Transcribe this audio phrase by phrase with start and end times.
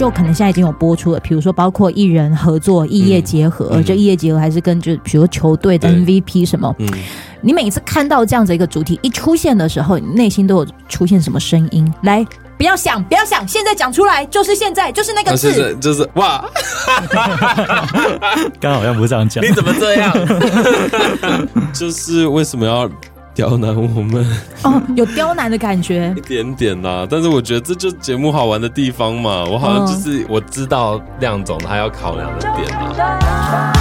[0.00, 6.74] 就可能现在已经有播出了，比如说包括艺人合作、异业结合，嗯、就异业结合还是跟就比如说球队的 MVP 什么。
[6.78, 6.88] 嗯，
[7.42, 11.86] 你每次看到这样子一个主题一出现的时候，你内心都有出现什么声音？
[12.04, 12.26] 来，
[12.56, 16.42] 不要想，不要想，现在讲出来，就是现在，就是那个字，就是就是哇，
[18.58, 20.16] 刚好像不是这样讲，你怎么这样？
[21.74, 22.88] 就是为什么要？
[23.34, 24.26] 刁难我们
[24.64, 27.06] 哦，有刁难的感觉，一点点啦。
[27.08, 29.44] 但是我觉得这就是节目好玩的地方嘛。
[29.44, 33.72] 我好像就是我知道亮总他要考量的点啦。
[33.72, 33.79] 欢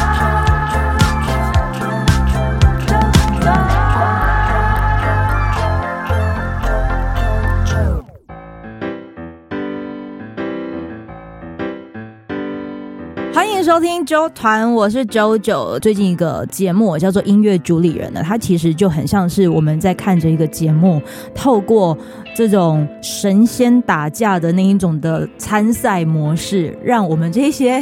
[13.69, 15.77] 收听周团，我是周九。
[15.77, 20.99] 最近一个节目叫做《音乐主理人》呢，它其实就很像是我们在看着一个节目，
[21.35, 21.95] 透过
[22.35, 27.79] 这种神仙打架的那一种的参赛模式，让我们这些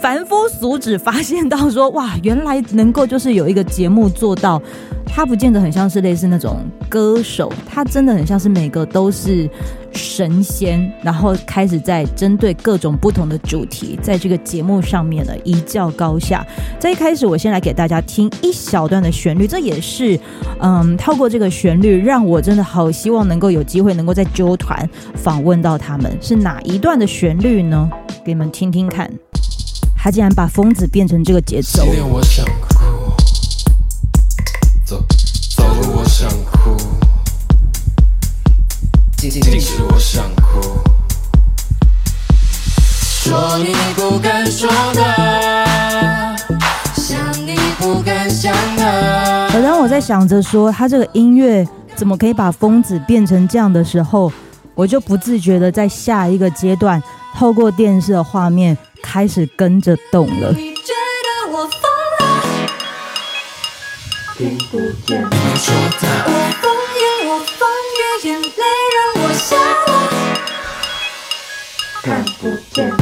[0.00, 4.62] 凡夫俗子发现到说，哇，原来能够就是有一个节目做到，
[5.16, 6.58] 他不见得很像是类似那种
[6.90, 9.48] 歌手，他真的很像是每个都是。
[9.92, 16.46] 神仙，然后开始在针对各种不同的主题，在这个节目上面呢一较高下。
[16.78, 20.20] 在一开始，我先来给大家听一小段的旋律，这也是
[20.60, 26.14] 嗯，透过这个旋律，让我真的好希望能够有机会能够在揪团访问到他们。
[26.20, 27.88] 是哪一段的旋律呢？
[28.22, 29.10] 给你们听听看。
[29.96, 31.86] 他竟然把疯子变成这个节奏。
[34.86, 35.04] 走，
[35.56, 36.76] 走了我想哭。
[39.16, 40.78] 静静是我想哭，
[42.94, 46.36] 说你不敢说的，
[46.94, 49.48] 想你不敢想的。
[49.54, 54.32] 而当我在想着说他这个音乐怎么可以把疯子变成这样的时候，
[54.76, 57.02] 我就不自觉的在下一个阶段
[57.34, 60.54] 透过电视的画面开始跟着动了。
[64.38, 66.06] 听不见你说的。
[66.26, 66.30] 我
[66.60, 67.66] 疯也我疯
[67.96, 68.48] 越眼泪。
[72.02, 72.92] 看不见。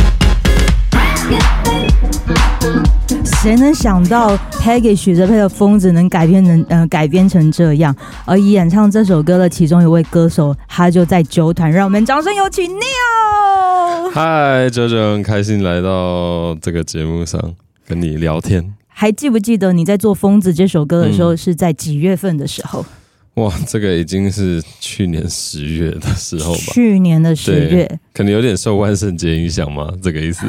[3.42, 7.92] 谁能想到 Peggy 许哲佩的《疯子》能改编成呃改编成这样？
[8.24, 14.10] 而演唱这首歌的其中一位歌手，他就在啾团，让我们掌声有请 Neil。
[14.12, 17.56] 嗨，哲哲，很开心来到这个节目上
[17.88, 18.72] 跟你聊天。
[18.96, 22.80] 还记不记得你在做《疯子》这首歌的时候是在几月份的时候？
[22.80, 22.86] 嗯
[23.34, 26.60] 哇，这个已经是去年十月的时候吧？
[26.72, 29.92] 去年的十月，可能有点受万圣节影响吗？
[30.00, 30.46] 这个意思。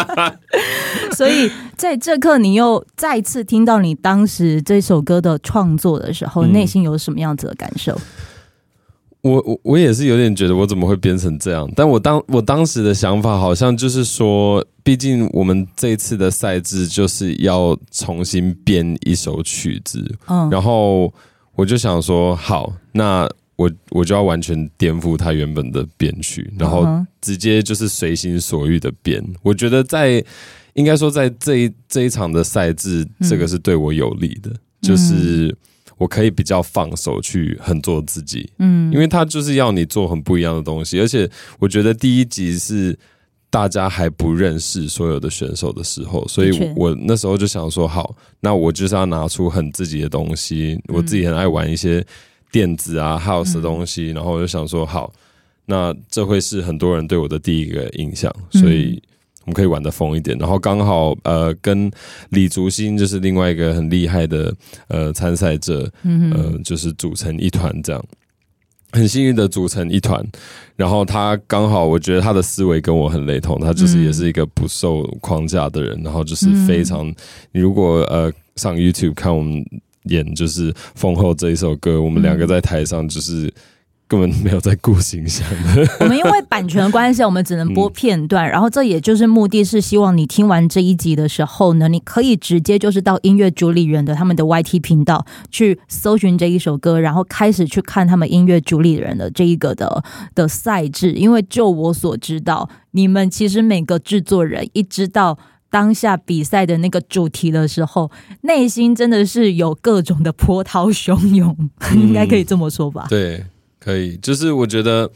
[1.16, 7.98] 所以在这刻，你又再次听到你当时这首歌的创作的时候，内心有什么样子的感受？
[9.22, 11.70] 我我我也是有点觉得，我怎么会变成这样？
[11.74, 21.12] 但我当我当时的想法，好像就是说，毕竟我们这一次的赛制就是要重新编一首曲子，嗯，然后。
[21.58, 26.86] 我就想说，好，那我我就要完全颠覆他原本的编曲，然后
[27.20, 29.20] 直接就是随心所欲的编。
[29.42, 30.24] 我觉得在
[30.74, 35.52] 应该说在这一这一场的赛制，这个是对我有利的，就是
[35.98, 41.28] 我可以比较放手去很做自己，嗯，因为他就是要你做很不一样的东西，而且
[41.58, 42.98] 我觉得第一集是。
[43.50, 50.78] 大家还不认识所有的选手的时候，所以我那时候就想说，好，那我就是要拿出很自己的东西。
[50.88, 52.04] 我自己很爱玩一些
[52.52, 55.10] 电子啊、house 的东西，然后我就想说，好，
[55.64, 59.02] 那这会是很多人对我的第一个印象，所以
[59.48, 60.36] 我们可以玩的疯一点。
[60.36, 61.90] 然后刚好呃，跟
[62.28, 64.54] 李竹新就是另外一个很厉害的
[64.88, 68.04] 呃参赛者，呃，就是组成一团这样。
[68.92, 70.22] 很幸运的组成一团，
[70.76, 77.06] 然后他刚好，我觉得他的思维跟我很雷同，他就是也是一个不受框架的人，然后就是非常，
[77.52, 79.64] 你如果呃上 YouTube 看我们
[80.04, 83.50] 演就是《疯后》这一首歌，我们两个在台上就是。
[84.08, 85.86] 根本没有在顾形象的。
[86.00, 88.48] 我们因为版权的关系，我们只能播片段。
[88.48, 100.02] 然后这也就是目的是希望你听完这一集的时候呢，你可以直接就是到音乐主理人的他们的 YT 频道去搜寻这一首歌，然后开始去看他们音乐主理人的这一个的
[100.34, 101.12] 的赛制。
[101.12, 105.38] 因为就我所知道，你们其实每个制作人一知道
[105.68, 111.54] 当下比赛的那个主题的时候，内心真的是有各种的波涛汹涌，
[111.94, 113.06] 应该可以这么说吧？
[113.10, 113.44] 对。
[113.78, 115.10] 可以，就是我觉得，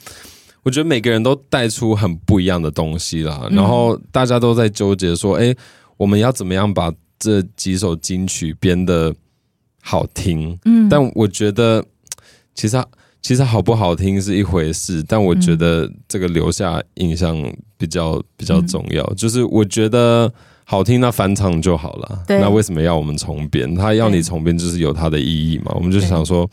[0.62, 3.48] 我觉得每个人都带出很不一样的东西啦。
[3.50, 5.54] 然后大家都在纠结说，哎，
[5.96, 9.14] 我们要怎么样把这几首金曲编得
[9.82, 10.58] 好听？
[10.64, 11.84] 嗯，但我觉得，
[12.54, 12.82] 其实
[13.20, 17.36] 其实好不好听是一回事，但我觉得这个留下印象
[17.76, 19.02] 比较比较重要。
[19.04, 20.32] 嗯、就是我觉得
[20.64, 22.24] 好听，那翻唱就好了。
[22.28, 23.72] 那为什么要我们重编？
[23.74, 25.72] 他要你重编，就是有它的意义嘛。
[25.74, 26.48] 我们就想说，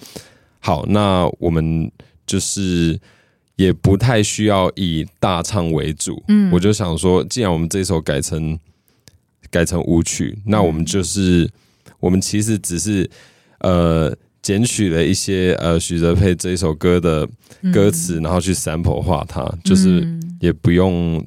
[0.59, 1.91] 好，那我们
[2.27, 3.00] 就是
[3.56, 6.23] 也不太需要以大唱为主。
[6.27, 8.59] 嗯，我就想说，既然我们这首改成
[9.50, 11.50] 改成舞曲，那我们就是
[12.00, 13.09] 我们其实只是
[13.59, 14.15] 呃。
[14.41, 17.27] 捡取了一些呃许哲佩这一首歌的
[17.73, 20.07] 歌词，嗯、然后去 sample 化它，就是
[20.39, 21.21] 也不用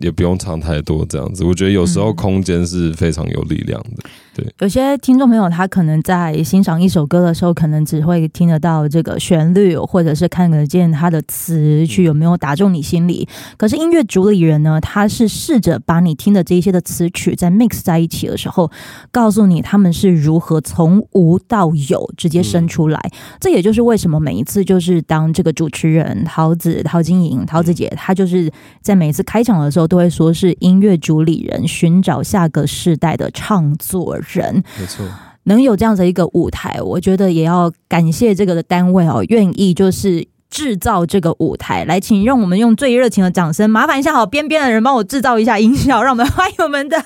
[0.00, 1.44] 也不用唱太多这样子。
[1.44, 4.04] 我觉得有时候空间是非常有力量的。
[4.34, 13.28] 对，有些听众朋友他可能在欣赏一首歌的时候，可能只会听得到这个旋律，或者是看得见他的词曲有没有打中你心里。
[13.56, 18.70] 可是音乐主理人呢，他是试着把你听的这些的词曲在 mix 在一起的时候，
[19.10, 23.00] 告诉你他们是如何从无到有直接生出来。
[23.40, 28.48] 这也就是为什么每一次就是当这个主持人陶子陶晶莹陶子姐，她就是
[28.80, 34.28] 在每一次开场的时候都会说是音乐主理人寻找下个世代的唱作人。
[34.28, 35.04] 人没错，
[35.44, 41.84] 能有这样的一个舞台，我觉得也要感谢这个的单位哦，愿意就是制造这个舞台。
[41.86, 47.00] 来，请让我们用最热情的掌声，麻烦一下好边边的人帮我制造一下音效，让我们欢迎我们的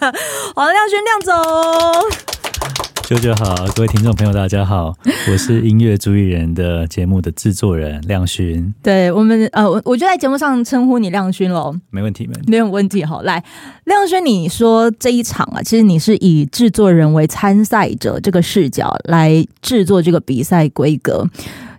[0.55, 2.92] 黄亮轩亮总。
[3.05, 4.95] 舅舅好，各位听众朋友，大家好，
[5.31, 8.73] 我是音乐主理人的节目的制作人亮勋。
[8.83, 13.05] 对我们，呃，我我就在节目上称呼你亮勋喽，没问题，没问题，没有问题。
[13.05, 13.43] 好，来，
[13.85, 21.29] 亮勋，你说这一场啊，其实你是以制作人为参赛者这个视角来制作这个比赛规格。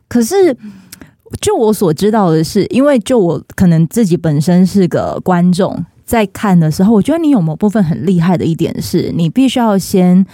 [0.07, 0.55] 可是，
[1.39, 10.25] 就我所知道的是，因为就我可能自己本身是个观众，在看的时候，我觉得你有某部分很厉害的一点是，你必须要先。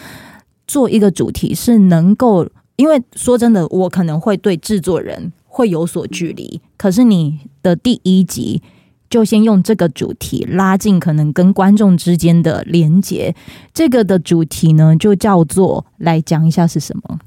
[0.69, 6.61] 做一个主题是能够，因为说真的，我可能会对制作人会有所距离。
[6.77, 8.61] 可是你的第一集
[9.09, 13.35] 就先用这个主题拉近可能跟观众之间的连接。
[13.73, 17.19] 这个的主题呢，就叫做来讲一下是什么？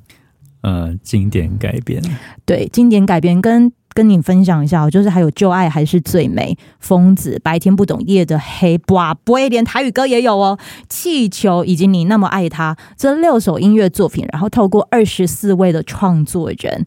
[0.60, 2.00] 呃，经典改编。
[2.46, 3.72] 对，经典改编跟。
[3.94, 10.58] 跟你分享一下，就是还有旧爱还是最美，疯子，白天不懂夜的黑，哇，不会连台语歌也有哦，
[10.88, 16.86] 气球以及你那么爱他这六首音乐作品，然后透过二十四位的创作人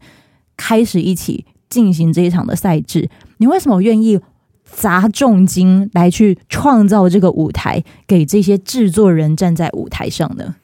[0.56, 3.08] 开始一起进行这一场的赛制。
[3.38, 4.18] 你为什么愿意
[4.64, 10.56] 砸重金来去创造这个舞台，给这些制作人站在舞台上呢？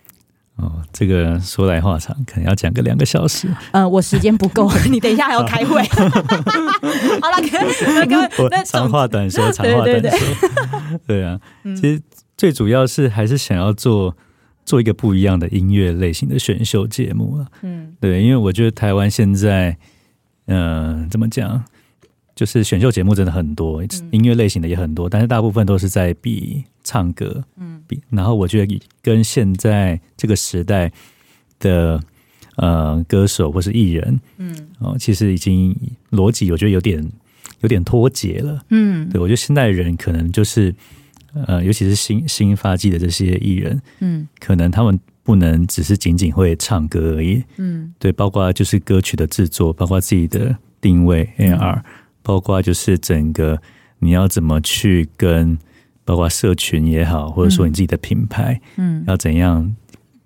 [0.57, 3.49] 哦，这个说来话长，可能要讲个两个小时。
[3.73, 5.83] 嗯、呃，我时间不够， 你等一下还要开会。
[7.21, 7.37] 好了，
[7.95, 10.01] 那个那长话短说， 长话短说。
[10.01, 11.41] 对，对，对，对啊，
[11.75, 12.01] 其实
[12.37, 14.17] 最主要是还是想要做
[14.65, 17.47] 做一个不一样的音乐类型的选秀节目啊。
[17.63, 19.77] 嗯，对，因为我觉得台湾现在，
[20.47, 21.65] 嗯、呃，怎么讲？
[22.35, 28.01] 就是选秀节目真的很多，音乐类型的也很多，但是大部分都是在比唱歌，嗯，比。
[28.09, 30.91] 然后我觉得跟现在这个时代
[31.61, 32.03] 的
[32.57, 35.77] 呃歌手或是艺人，嗯，哦，其实已经
[36.11, 37.07] 逻辑我觉得有点
[37.61, 40.75] 有点脱节了，嗯，对，我觉得现代人可能就是
[41.47, 51.77] 呃，尤其是新新发迹的这些艺人，嗯，可能他们不能只是仅仅会唱歌而已，嗯，对，包括就是歌曲的制作，包括自己的定位 A&R。
[51.77, 51.85] 嗯
[52.23, 53.61] 包括就是整个
[53.99, 55.59] 你要怎么去跟，
[56.05, 59.75] 包括社群也好，或者说你自己的品牌，嗯，要怎样，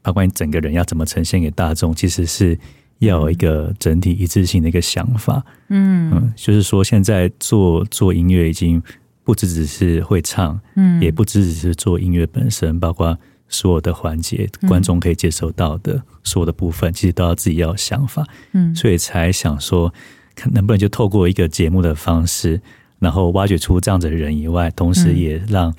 [0.02, 2.58] 包括你整个人要怎么呈现给大众，其实是
[3.00, 6.10] 要有一个整体一致性的一个想法，嗯。
[6.14, 8.82] 嗯，就是说现在做做音乐已经
[9.22, 19.92] 不只只是会唱，嗯，也不只只是做音乐本身，包括所有的环节，观众可以接受到的所有的部分，其实都要自己要有想法，嗯，所以才想说。
[20.36, 22.60] 看能不能就透过一个节目的方式，
[23.00, 25.74] 然后挖掘出这样子的人以外，同时也让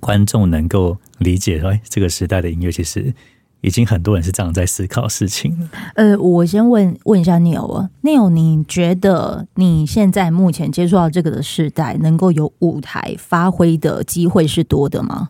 [0.00, 3.12] 观众能够理解说，哎，这个时代的音乐其实
[3.60, 5.68] 已经很多人是这样在思考事情了。
[5.96, 15.28] 呃，我先问问一下 Neil 啊，Neil，你觉得你现在目前接触到这个的时代，能够有舞台发挥的机会是多的吗？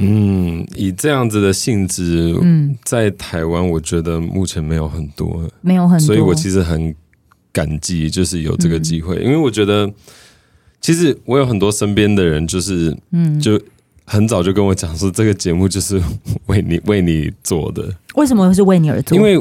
[0.00, 6.94] 嗯，以这样子的性质，嗯，在台湾，我觉得目前没有很多，没有很多，所以我其实很
[7.52, 9.92] 感激，就是有这个机会，嗯，因为我觉得，
[10.80, 13.60] 其实我有很多身边的人，就是，嗯，就
[14.04, 16.00] 很早就跟我讲说，这个节目就是
[16.46, 17.92] 为你 为你做的。
[18.14, 19.18] 为什么会是为你而做？
[19.18, 19.36] 因为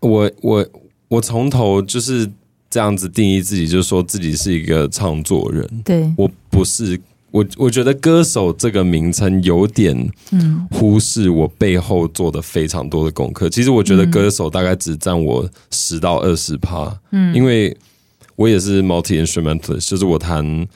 [0.00, 0.66] 我我
[1.08, 2.30] 我从头就是
[2.68, 7.00] 这样子定义自己，就是说自己是一个唱作人，对，我不是。
[7.32, 10.68] 我我觉得歌手这个名称有点嗯。
[10.70, 13.48] 忽视我背后做的非常多的功课。
[13.48, 17.76] 其实我觉得歌手大概只占我十到二十趴，嗯，因为
[18.36, 20.66] 我也是 multi instrumentalist，就是我弹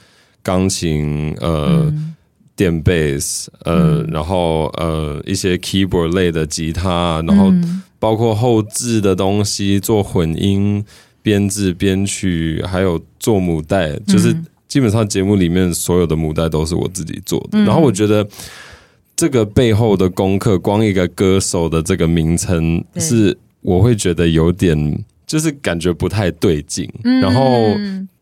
[0.42, 2.14] 钢琴、呃、嗯、
[2.54, 7.52] 电贝斯、呃，然后呃一些 keyboard 类的吉他，然后
[7.98, 10.84] 包括后置的东西，做混音、
[11.22, 14.34] 编制、编曲，还有做母带，就是。
[14.68, 18.26] 基本上节目里面所有的母带都是我自己做的，然后我觉得
[19.14, 26.90] 这个背后的功课，光一个歌手的这个名称是我会觉得有点就是感觉不太对劲，
[27.22, 27.42] 然后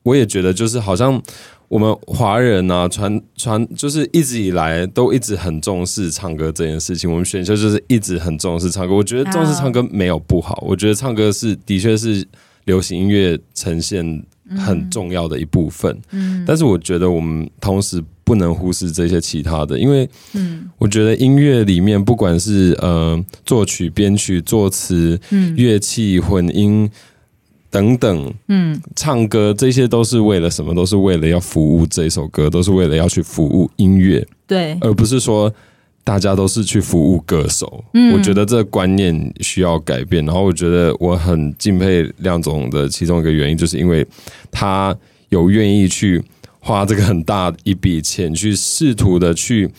[0.02, 1.20] 我也觉得就是好像
[1.68, 12.24] 我们华人啊，传传就是一直以来都一直很重视唱歌这件事情，我们选秀就是一直很重视唱歌，我觉得重视唱歌没有不好，我觉得唱歌是的确是
[12.66, 14.22] 流行音乐呈现。
[14.56, 26.90] 很重要的一部分，嗯，但是我觉得我们同时不能忽视这些其他的，因为，嗯，我觉得音乐里面不管是呃作曲、编曲、作词、嗯，乐器、混音
[27.70, 30.74] 等等，嗯，唱歌这些都是为了什么？
[30.74, 35.52] 都是为了要服务这首歌，都是为了要去服务音乐，对，而不是说。
[36.04, 40.22] 大家都是去服务歌手，嗯，我觉得这个观念需要改变。
[40.26, 44.06] 然后我觉得我很敬佩亮总的其中一个原因，就是因为
[44.50, 44.94] 他
[45.30, 46.22] 有愿意去
[46.60, 49.70] 花这个很大一笔钱，去试图的去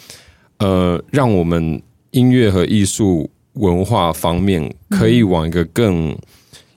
[0.57, 1.79] 呃，让我们
[2.09, 6.17] 音乐和艺术文化方面可以往一个更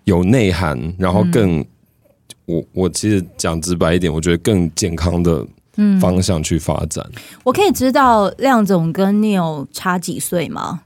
[0.05, 1.65] 有内涵，然后更
[2.45, 5.47] 我我其实讲直白一点，我觉得更健康的。
[6.01, 7.05] 方向去发展。
[7.45, 10.81] 我可以知道亮总跟 Neil 差几岁吗？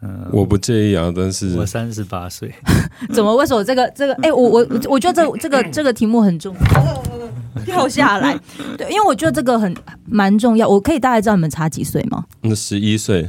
[0.00, 2.54] 嗯，我不介意啊，但是我三十八岁。
[3.12, 3.34] 怎么？
[3.34, 4.14] 为什么这个这个？
[4.14, 7.02] 哎、欸，我我我觉得这这个这个题目很重要，
[7.66, 8.38] 跳下来。
[8.76, 9.76] 对，因为我觉得这个很
[10.06, 10.68] 蛮重要。
[10.68, 12.24] 我可以大概知道你们差几岁吗？
[12.42, 13.28] 那十一岁，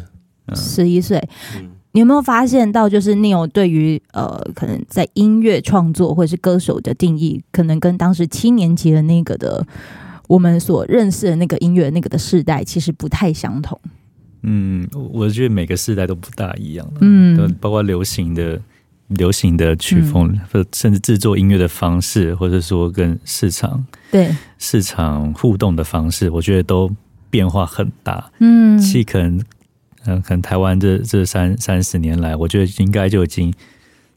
[0.54, 1.28] 十一岁。
[1.94, 9.66] 你有没有发现到，就是 Neil 对于呃，可能在音乐创作或者是歌手的定义，可能跟当时七年级的那个的。
[10.30, 13.82] 我们所认识的那个音乐那个的世代其实不太相同。
[14.44, 16.88] 嗯，我觉得每个世代都不大一样。
[17.02, 18.62] 嗯，包括流行的、
[19.08, 26.90] 流行的曲风，或、嗯、甚至制作音乐的方式，或者说跟市场对市场互动的方式，我觉得都
[27.32, 28.32] 变化很大。
[28.38, 29.42] 嗯，其实可能，
[30.06, 33.52] 嗯，可能台湾这这三三十年来，我觉得应该就已经。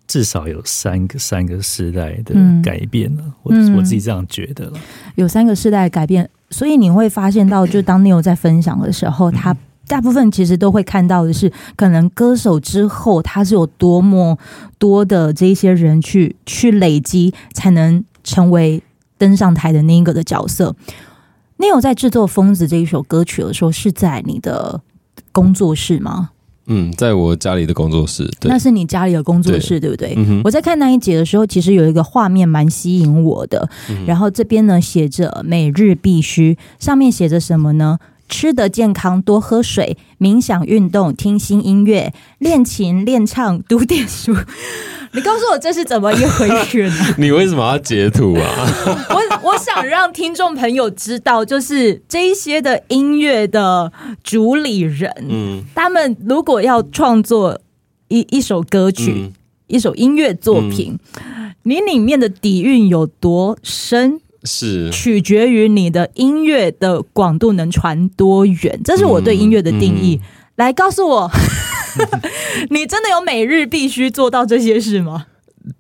[0.06, 4.78] 至少有三个三个世代的改变了，嗯、我我自己这样觉得了。
[5.14, 9.56] 有三个世代改变，所以你会发现到，就当 Neil 在分享的时候，他
[9.86, 14.38] 大部分其实都会看到的是，可能歌手之后他是有多么
[14.78, 18.82] 多的这些人去去累积，才能成为
[19.18, 20.74] 登上台的那一个的角色。
[21.58, 24.80] Neil 在制作《疯子》这一首歌曲的时候，是在你的
[25.30, 26.30] 工作室吗？
[26.66, 30.14] 嗯，在我家里的工作室，对，那是你家里的工作室，对，对不对？
[30.16, 33.68] 嗯、我在看那一节的时候，其实有一个画面蛮吸引我的。
[33.90, 37.98] 嗯、然后这边呢写着“每日必须”，上面写着什么呢？
[38.32, 44.34] 吃得健康，多喝水，冥想、运动，听新音乐，练琴、练唱，读点书。
[45.12, 46.94] 你告诉我这是怎么一回事呢？
[47.18, 48.48] 你为什么要截图啊？
[49.12, 53.92] 我我想让听众朋友知道，就是这一些的音乐的
[54.24, 57.60] 主理人，嗯，他们如果要创作
[58.08, 59.32] 一一首歌曲，嗯、
[59.66, 68.80] 一首音乐作品，嗯、你里面的底蕴有多深，是取决于你的音乐的广度能传多远。
[68.84, 70.18] 这是我对音乐的定义。
[70.20, 71.30] 嗯嗯、来告诉我。
[72.70, 75.26] 你真的有每日必须做到这些事吗？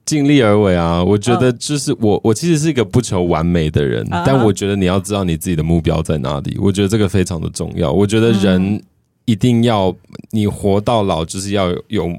[0.04, 1.02] 尽力而为啊！
[1.02, 6.56] 我觉得就是我，我其实是一个不求完美的人，但我觉得你要知道你自己的目标在哪里。
[6.60, 7.90] 我觉得这个非常的重要。
[7.90, 8.80] 我觉得人
[9.24, 9.92] 一定要
[10.30, 12.14] 你活到老，就是要有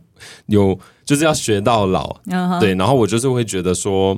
[0.48, 2.18] 有，就是要学到老。
[2.60, 4.18] 对，然后我就是会觉得说。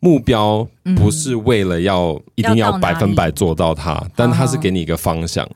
[0.00, 5.48] 目标不是为了要一定要百分百做到它，但它是给你一个方向。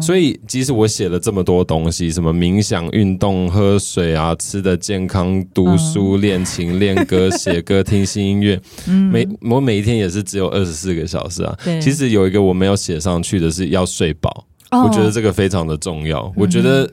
[0.00, 11.58] 所以即使我写了这么多东西，什么冥想、运动、喝水啊，吃的健康、读书、练琴、练歌、写歌、听新音乐， 每我每一天也是只有二十四个小时啊。
[11.82, 16.32] 其实有一个我没有写上去的是要睡饱，我觉得这个非常的重要。
[16.36, 16.88] 我觉得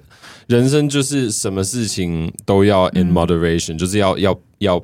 [0.48, 4.84] 人生就是什么事情都要 in moderation，就是要要要。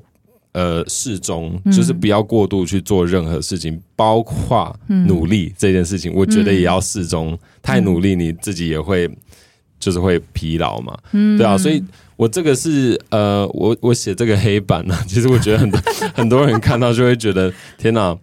[0.54, 7.32] 呃，适中就是不要过度去做任何事情，嗯、包括努力这件事情，嗯、我觉得也要适中。
[7.32, 9.10] 嗯、太努力，你自己也会
[9.80, 11.58] 就是会疲劳嘛，嗯、对啊。
[11.58, 11.82] 所以
[12.18, 15.80] 我这个是呃，我我写这个黑板呢，其实我觉得很多
[16.14, 18.18] 很多人看到就会觉得，天哪，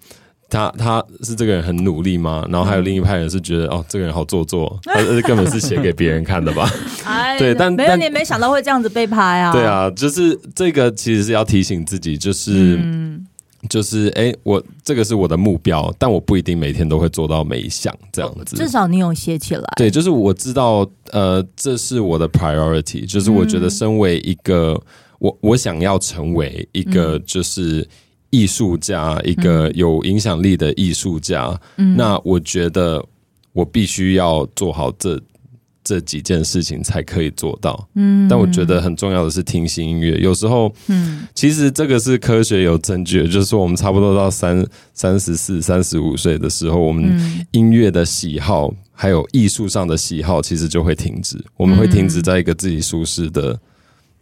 [0.50, 2.47] 他他是这个人很努力吗？
[2.50, 4.95] 然后还有另一派人是觉得哦，这个人好做作，他
[5.28, 6.67] 根本是写给别人看的吧？
[7.05, 9.52] 哎、 对，但没有你没想到会这样子被拍啊？
[9.52, 13.26] 对啊，就是这个其实是要提醒自己，就是、嗯、
[13.69, 18.57] 就是哎，我这个是我的目标，但我不一定每天都会做到每一项这样子。
[18.57, 19.64] 至少你有写起来。
[19.76, 24.83] 对，就是我知道，呃，这是我的 priority，就是我觉得身为一个、嗯、
[25.19, 27.87] 我我想要成为一个就是。
[28.30, 33.04] 艺术家，一个有影响力的艺术家，嗯，那我觉得
[33.52, 35.20] 我必须要做好这
[35.82, 37.88] 这几件事情才可以做到。
[37.94, 40.18] 嗯，但我觉得很重要的是听新音乐。
[40.18, 51.42] 有时候，嗯，其实这个是科学有证据的，就是说我们差不多到三三十四、三十五岁的时候，我们音乐的喜好还有艺术上的喜好，其实就会停止。
[51.56, 53.58] 我们会停止在一个自己舒适的。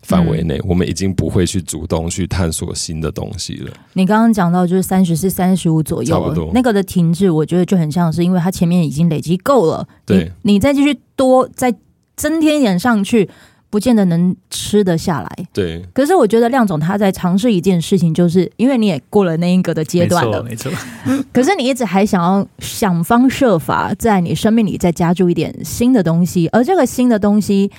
[0.07, 3.73] 范围内，我们已经不会去主动去探索新的东西了。
[3.95, 11.75] 你刚刚讲到就是三十四、三十五左右，差不多那个的停滞，我觉得就很像是因为它前面已经累积够了，对，你，你再继续多再
[12.15, 13.29] 增添一点上去，
[13.69, 15.47] 不见得能吃得下来。
[15.53, 21.25] 对，可是我觉得亮总他在尝试一件事情，就是因为你也过了那一个的阶段了，没错，没错。
[21.33, 27.71] 可是你一直还想要想方设法在你生命里再加注一点新的东西，而这个新的东西。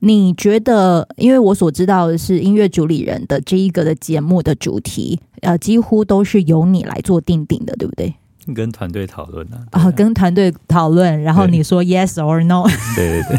[0.00, 8.14] 你觉得，因为我所知道的是音乐主理人的这一个的节目的主题，呃，几乎都是由你来做定定的，对不对？
[8.54, 12.64] 跟团队讨论啊，啊，跟团队讨论，然后你说 yes or no，
[12.96, 13.38] 对对对。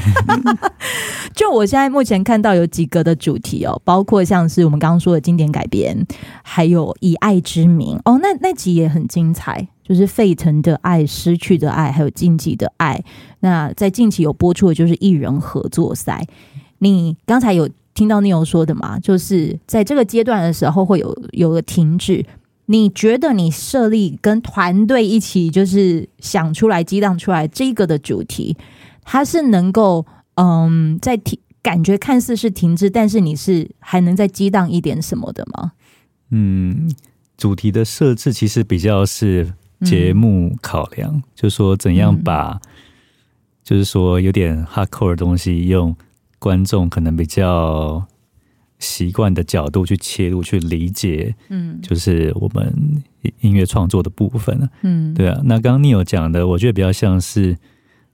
[1.33, 6.05] 就我现在目前看到有几个的主题哦，包括像是我们刚刚说的经典改编，
[6.43, 9.67] 还有以爱之名哦，那那集也很精彩。
[9.89, 13.03] 就是沸腾的爱、失去的爱，还有禁忌的爱。
[13.39, 16.23] 那在近期有播出的就是艺人合作赛。
[16.79, 18.99] 你刚才有听到 Neil 说的吗？
[18.99, 22.25] 就是在这个阶段的时候会有有个停滞。
[22.65, 28.57] 你觉得你设立跟团队一起就是想出来、激荡出来这个的主题，
[29.03, 30.05] 它是能够
[30.35, 35.71] 嗯在停，感觉看似是停滞，但是你是还能再激荡一点什么的吗？
[36.31, 36.91] 嗯，
[37.37, 39.53] 主题的设置其实比较是。
[39.85, 42.59] 节目考量，嗯、就是说怎样把，嗯、
[43.63, 45.95] 就是说有点 hardcore 的东西，用
[46.39, 48.05] 观众可能比较
[48.79, 53.03] 习惯的角度去切入，去理解，嗯，就是我们
[53.41, 55.39] 音乐创作的部分，嗯，对啊。
[55.43, 57.57] 那刚刚你有讲的，我觉得比较像是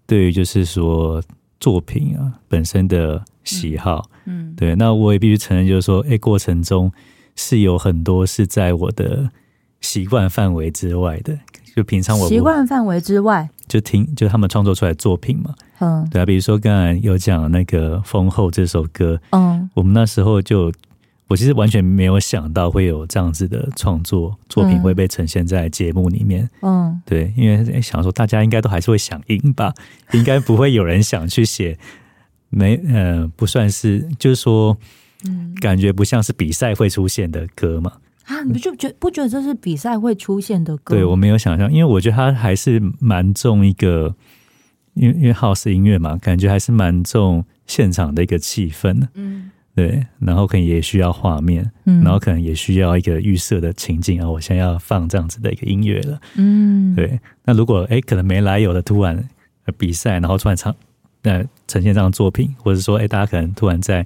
[0.07, 1.21] 对于就是说
[1.59, 4.75] 作品啊本身的喜好，嗯，嗯对。
[4.75, 6.91] 那我也必须承认，就是说，哎，过程中
[7.35, 9.29] 是有很多是在我的
[9.81, 11.37] 习惯范围之外的。
[11.75, 20.71] 就平常我习惯范围之外，就听就他们创作出来作品嘛，嗯，对啊，比如说刚才有讲那个《丰后》这首歌，嗯，我们那时候就
[21.27, 29.73] 我其实完全没有想到会有这样子的创作作品会被呈现在节目里面，嗯，对，因为想说大家应该都还是会响应吧，
[30.13, 31.77] 应该不会有人想去写
[32.49, 34.77] 没呃不算是就是说，
[35.27, 37.91] 嗯，感觉不像是比赛会出现的歌嘛。
[38.25, 40.95] 啊，你就觉不觉得这是比赛会出现的歌？
[40.95, 44.15] 对，我没有想象，因为我觉得它还是蛮重一个，
[44.95, 49.07] 因为因为 house 音乐嘛，感觉还是蛮重现场的一个气氛。
[49.13, 56.19] 嗯，对，然后可能也需要画面，嗯，然后可能也需要一个预设的情境啊，我现在要放这样子的一个音乐了。
[56.35, 57.19] 嗯，对。
[57.43, 59.23] 那如果哎，可能没来由的突然
[59.77, 60.75] 比赛，然后突然唱，
[61.21, 64.05] 呃，呈现这样作品，或者说哎，大家可能突然在。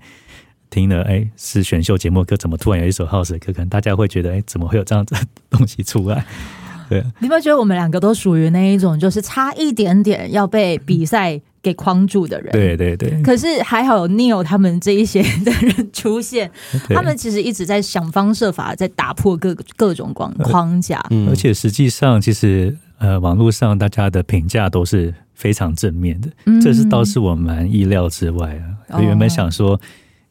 [0.69, 3.51] 听了哎，是选秀节目歌，怎么突然有一首 house 的歌？
[3.51, 6.25] 可能大家会觉得哎，怎么会有这样子的东西出来？
[6.89, 12.51] 对，你有没有觉得我们两个都属于那一种，就是差一点点要被比赛给框住的人？
[12.51, 13.21] 对对对。
[13.21, 16.49] 可是还好有 Neil 他们这一些的人出现，
[16.89, 20.99] 他们其实一直在想方设法在打破各各种框框架。
[21.12, 28.55] 嗯，而且实际上，其实呃，网络上大家的评价都是非常正面的，嗯、这是倒是我蛮意料之外
[28.88, 28.97] 啊。
[28.97, 29.79] 我原本想说。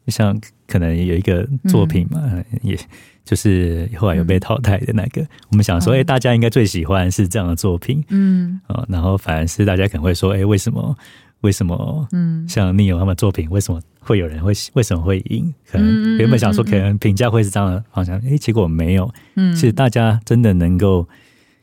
[0.09, 2.77] 哦像可能有一个作品嘛，嗯、也
[3.23, 10.97] 就是后来有被淘汰的那个，嗯、我们想说，哎、欸，大家应该最喜欢是这样的作品，嗯，然后反而是大家可能会说，哎、欸，为什么？
[11.41, 12.05] 为什么？
[12.11, 15.53] 嗯，像 Neil 他们作品，为什么会有人会为什么会赢？
[15.71, 19.09] 可能原本想说，可能评价会是这样的方向，哎、欸，结果没有。
[19.35, 21.07] 嗯，其实大家真的能够，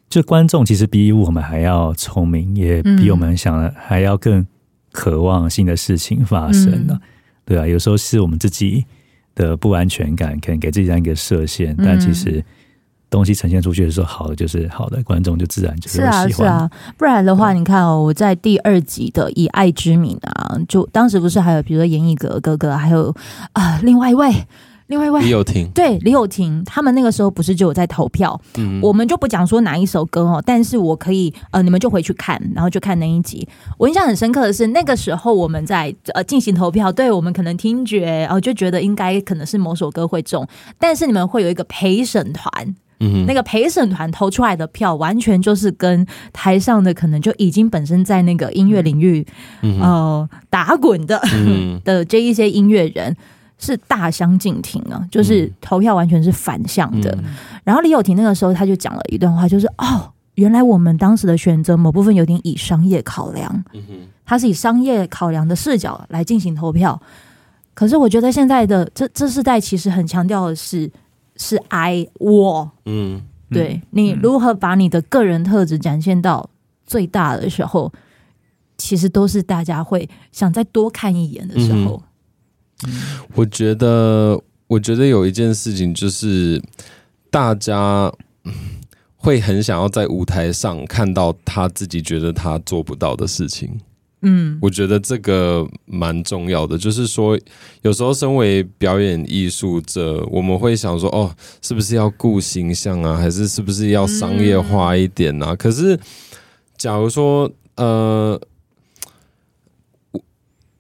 [0.09, 4.47] 就观众其实比我们还要聪明，也比我们想的还要更
[4.93, 6.99] 渴望新的事情发生呢。
[6.99, 7.01] 嗯
[7.47, 8.85] 对啊，有时候是我们自己
[9.35, 12.45] 的不安全感，可能给自己这样一个设限，嗯、但其实
[13.09, 16.13] 东西呈现出去的时候，好的就是好的，观众就自然就是喜欢。
[16.13, 23.15] 是啊，是啊，不然的话，你看哦，我在第二集的《以爱之名》啊，就当时不是还有比如说严艺格哥哥，还有
[23.53, 24.29] 啊、呃、另外一位
[24.89, 28.41] 另外一位李友廷，对李友廷，他们那个时候不是就有在投票？
[28.57, 33.47] 嗯，我们就不讲说哪一首歌哦，但是我可以呃，你们就回去看，然后就看那一集。
[33.79, 40.47] 我印象很深刻的是，那个时候我们在呃进行投票，对我们可能听觉然后、呃、就觉得应该可能是某首歌会中，
[40.79, 42.49] 但是你们会有一个陪审团，
[43.01, 49.27] 嗯，那个陪审团投出来的票，完全就是跟台上的可能就已经本身在那个音乐领域，
[49.63, 53.17] 嗯、呃打滚的、嗯、 的这一些音乐人。
[53.59, 57.11] 是大相径庭啊，就是投票完全是反向的。
[57.23, 57.25] 嗯、
[57.65, 63.95] 然后李友廷那个时候他就讲了一段话，就是哦，原来我们当时的选择某部分有点以商业考量，嗯哼，
[64.27, 67.01] 他是以商业考量的视角来进行投票。
[67.73, 70.91] 可是我觉得现在的这这世代其实很强调的是
[71.37, 76.51] 是 I 我，嗯，对，你如何把你的个人特质展现到
[76.87, 77.91] 最大的时候，
[78.77, 81.97] 其实都是大家会想再多看一眼的时候。
[81.97, 82.03] 嗯
[83.35, 86.63] 我觉得，我觉得有一件事情就是，
[87.31, 88.13] 大家
[89.17, 93.81] 会很想要在舞台上看到他自己觉得他做不到的事情。
[94.23, 96.77] 嗯，我觉得这个蛮重要的。
[96.77, 97.39] 就是说，
[97.83, 103.17] 有时候身为表演艺术者，我们会想说，哦，是不是要顾形象啊？
[103.17, 105.55] 还是是不是要商业化一点啊？
[105.57, 105.99] 可是，
[106.77, 108.41] 假如说，呃。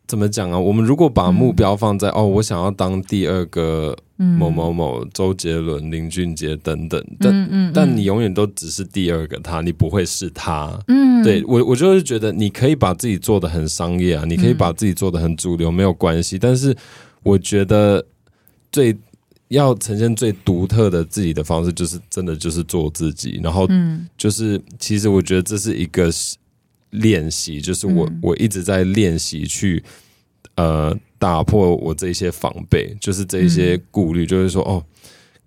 [0.07, 0.59] 怎么讲啊？
[0.59, 10.79] 我们如果把目标放在、嗯、哦，我想要当第二个某某某，周杰伦、林俊杰等等，但但你永远都只是第二个他，你不会是他。
[10.87, 16.38] 嗯，对我我就是觉得你可以把自己做的很商业啊，你可以把自己做的很主流，没有关系。
[16.38, 16.75] 但是
[17.25, 18.07] 我觉得
[18.71, 18.97] 最
[19.49, 23.40] 要呈现最独特的自己的方式，就是真的就是做自己。
[23.42, 23.69] 然后
[24.16, 26.09] 就是其实我觉得这是一个。
[26.90, 29.83] 练习就是我，我一直在练习去，
[30.55, 34.83] 呃，打破我这些防备，就是这些顾虑，就是说，哦，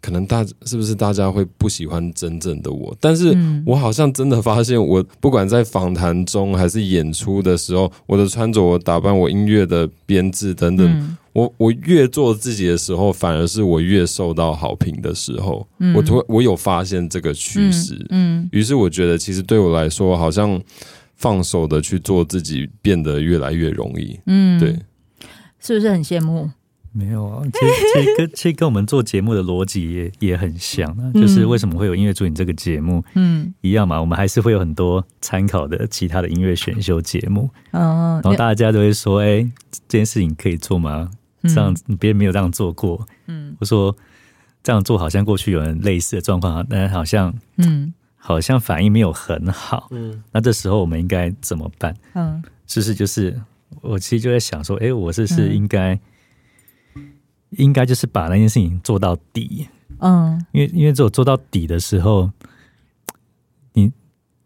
[0.01, 2.95] 可能大是不是大家会不喜欢真正的我？
[2.99, 15.67] 但是我好像真的发现，我不管在访谈中还是演出的时候，我的穿着、我打扮、我音乐的编制等等，我我越做自己的时候，反而是我越受到好评的时候。
[15.95, 20.61] 我突我有发现这个趋势，嗯，于是我觉得，其实对我来说，好像。
[21.19, 24.19] 放手的去做自己，变得越来越容易。
[24.25, 24.79] 嗯，对，
[25.59, 26.49] 是不是很羡慕？
[26.91, 31.11] 没有啊，其实 其实跟其实跟我们做节目的逻辑也也很像啊。
[31.13, 33.03] 就是为什么会有音乐助理这个节目？
[33.13, 34.01] 嗯，一样嘛。
[34.01, 37.47] 我们还是会有很多参考的其他的音乐选秀节目。
[37.71, 39.47] 嗯，然后大家都会说：“哎，
[39.87, 41.11] 这件事情可以做吗？
[41.43, 43.95] 这样别人没有这样做过。”嗯，我说
[44.63, 47.93] 这样做好像过去有人类似的状况，但是好像嗯。
[48.21, 51.95] 好像反应没有很好，嗯，那这时候我们应该怎么办？
[52.13, 53.41] 嗯，是不是就是
[53.81, 55.97] 我其实就在想说，哎、欸，我是不是应该、
[56.95, 57.09] 嗯、
[57.51, 59.67] 应该就是把那件事情做到底？
[59.99, 62.29] 嗯，因为因为只有做到底的时候，
[63.73, 63.91] 你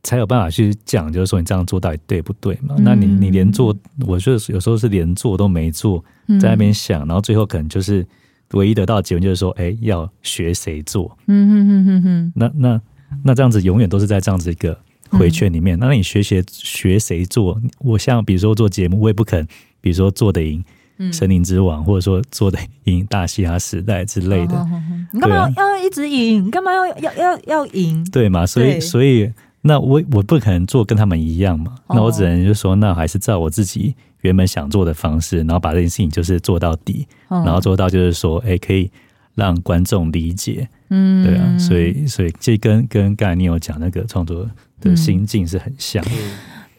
[0.03, 2.75] 才有办法去讲，就是说你这样做到底对不对嘛？
[2.77, 3.75] 嗯、那你你连做，
[4.07, 6.01] 我觉得有时候是连做都没做，
[6.39, 8.05] 在那边想，然后最后可能就是
[8.51, 11.17] 唯一得到的结论就是说，哎、欸，要学谁做？
[11.25, 12.81] 嗯哼哼哼哼，那那。
[13.23, 14.77] 那这样子永远都是在这样子一个
[15.09, 15.77] 回圈里面。
[15.77, 17.61] 嗯、那你学学学谁做？
[17.79, 19.47] 我像比如说做节目，我也不肯，
[19.81, 20.63] 比如说做的赢
[21.13, 24.67] 《森林之王》嗯，或者说做的赢《大西洋时代》之类的。
[25.11, 26.45] 你干嘛要要一直赢？
[26.45, 28.03] 你干嘛要要要要赢？
[28.11, 28.45] 对嘛？
[28.45, 31.75] 所以所以那我我不可能做跟他们一样嘛。
[31.89, 38.89] 那我只能就说，那还是照我自己原本想做的方式，然后把这件事情就是做到底，然后做到就是说，哎，可以
[39.35, 40.67] 让观众理解。
[40.95, 44.47] 嗯，对啊，所以所以这跟跟刚才你有讲那个创作
[44.79, 46.05] 的心境是很像。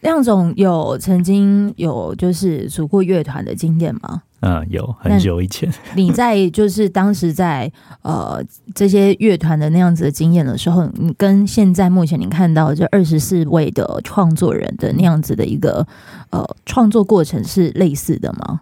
[0.02, 4.22] 亮总有曾经有就是组过乐团的经验吗？
[4.40, 5.72] 嗯，有很久以前。
[5.96, 7.72] 你在就是当时在
[8.02, 15.86] 呃这些乐团的那样子的经验的时候，你跟现在目前你看到这二十四位的创作人的那样子的一个
[16.28, 18.60] 呃创作过程是类似的吗？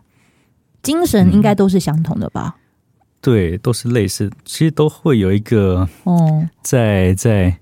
[0.81, 2.55] 精神应该都是相同的吧？
[2.57, 2.62] 嗯
[3.23, 7.57] 对，都是类似，其实都会有一个哦， 在在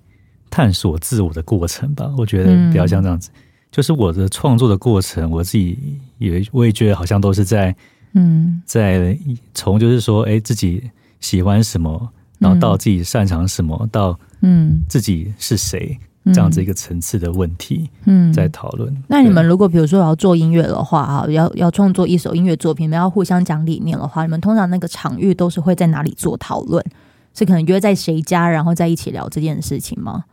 [0.49, 2.11] 探索自我的过程吧。
[2.16, 7.77] 我觉得比较像这样子，嗯、就是我的创作的过程，我自己也我也觉得好像都是在
[8.14, 9.16] 嗯，在
[9.55, 15.96] 从就是说，哎，自己喜欢什么，然后到自己擅长什么，嗯、到嗯，自己是谁。
[16.26, 18.94] 这样子一个层次的问题，嗯，在讨论。
[19.09, 26.85] 那你们如果比如说要做音乐的话，啊，要要创作一首音乐作品，你们要互相讲理念的话，你们通常那个场域都是会在哪里做讨论？
[27.33, 30.24] 是可能约在谁家，然后在一起聊这件事情吗？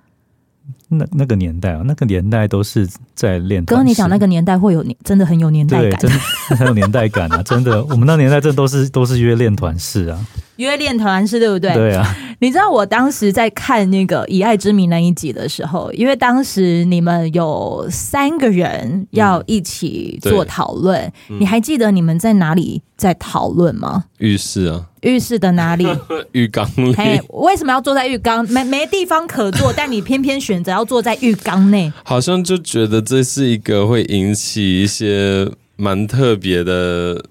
[0.89, 3.63] 那那个年代啊，那个年代都是在练。
[3.65, 6.17] 刚刚你讲那个年代会有年，真的很有年代感，对，真的
[6.55, 7.43] 很有年代感啊！
[7.43, 10.19] 真的，我们那年代真的都是都是约练团式啊。
[10.57, 11.73] 约练团式对不对？
[11.73, 12.15] 对啊。
[12.39, 24.05] 你知道我当时在看那个《以爱之名》那一集的时候，因为当时你们有三个人要一起做讨论，嗯嗯、你还记得你们在哪里在讨论吗？
[24.19, 25.87] 浴室啊，浴室的哪里？
[26.33, 26.93] 浴缸里。
[26.93, 28.47] Hey, 为什么要坐在浴缸？
[28.49, 31.91] 没没地方可坐，但你偏偏选择要坐在浴缸内。
[32.03, 37.23] 好像就觉得这是一个会引起一些蛮特别的。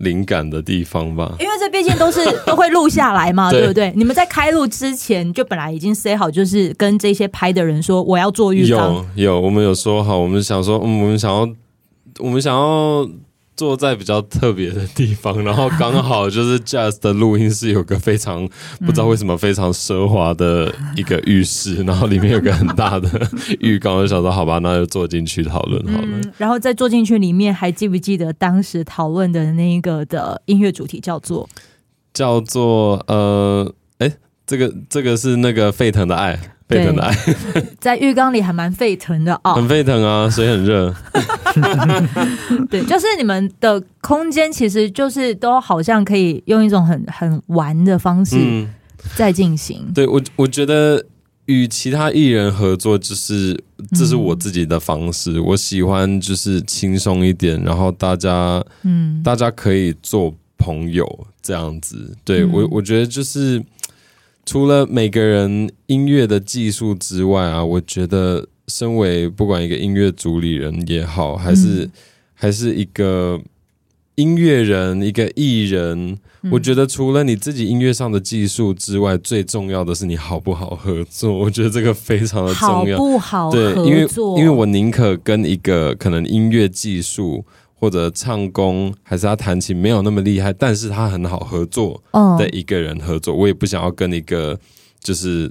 [0.00, 3.92] 灵感的地方吧，因为这毕竟都是 都会录下来嘛，对，对不对？
[3.94, 11.46] 你们在开录之前就本来已经 say 好，就是跟这些拍的人说我要做浴缸，有有，我们有说好，我们想说，嗯，我们想要，
[12.20, 13.06] 我们想要。
[13.60, 23.06] 坐在比较特别的地方，然后刚好就是 Jazz 的录音室有个非常不知道为什么非常奢华的一个浴室，然后里面有个很大的
[23.58, 26.08] 浴缸，我就想说好吧，那就坐进去讨论好了。
[26.10, 31.46] 嗯，然后再坐进去里面，还记不记得当时讨论的那一个的音乐主题叫做
[32.14, 34.10] 叫做呃，哎，
[34.46, 36.40] 这个这个是那个沸腾的爱。
[36.70, 37.14] 沸腾的爱，
[37.80, 40.94] 在浴缸里还蛮沸腾的哦，很沸腾啊，水很热。
[42.70, 48.36] 对，就是你们的空间，其实就是都好像可以用一种很很玩的方式
[49.16, 49.82] 在进行。
[49.88, 51.04] 嗯、对我，我觉得
[51.46, 53.60] 与其他艺人合作，就是
[53.98, 55.32] 这是我自己的方式。
[55.32, 62.16] 嗯、我喜欢就是轻松一点，然后大家，嗯，大家可以做朋友这样子。
[62.24, 63.60] 对、嗯、我，我觉得就是。
[64.50, 71.90] 除了每个人音乐的技术之外啊，我觉得身为不管一个音乐主理人也好，还是、嗯、
[72.34, 73.40] 还是一个
[74.16, 81.32] 音乐人、一个艺人，嗯、我觉得除了你自己音乐上的技术之外，最重要的是你好不好合作。
[81.38, 83.84] 我觉得这个非常的重要，好不好合作？
[83.84, 87.44] 对，因为因为我宁可跟一个可能音乐技术。
[87.80, 92.00] 或者唱功还是他弹琴没有那么厉害，但是他很好合作
[92.38, 94.56] 的一个人合作，我也不想要跟一个
[95.02, 95.50] 就是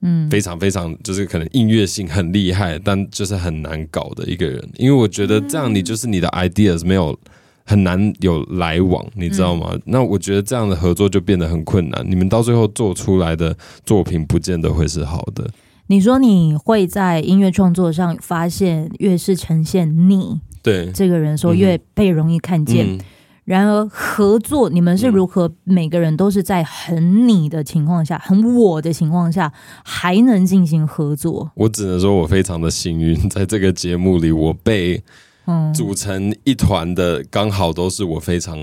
[0.00, 0.30] 嗯。
[0.30, 7.18] 非常非常就是可能音乐性很厉害，但就是很难搞的一个人，因为我觉得这样你就是你的 ideas 没有
[7.64, 9.76] 很难有来往，你知道吗？
[9.86, 15.48] 那我觉得这样的合作就变得很困难，你们到最后做出来的作品不见得会是好的。
[15.88, 20.40] 你说你会在音乐创作上发现越是呈现你。
[20.62, 23.00] 对这个人说越被容易看见，嗯、
[23.44, 25.52] 然而合作你们是如何？
[25.64, 29.52] 每个人都是在很你的情况下，很我的情况下，
[29.84, 31.50] 还能进行合作。
[31.54, 35.02] 我只能说我非常的幸运，在这个节目里，我被
[35.74, 38.58] 组成一团的，刚好都是我非常。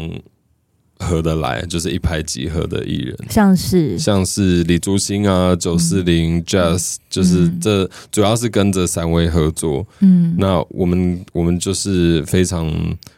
[1.01, 9.85] 合得来就是一拍即合的艺人，像是像是李竹星啊、九四零、Jazz，就是这主要是跟这三位合作。
[9.99, 12.71] 嗯，那我们我们就是非常